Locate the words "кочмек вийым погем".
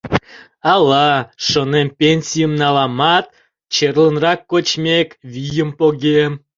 4.51-6.33